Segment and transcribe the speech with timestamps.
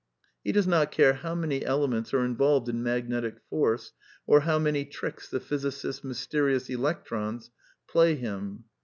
[0.43, 3.93] He does not care how many elements are involved in magnetic force,
[4.25, 7.51] or how many tricks the physicist's mysterious electrons
[7.87, 8.63] play him.